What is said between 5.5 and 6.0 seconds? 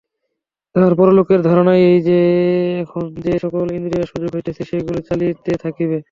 থাকিবে।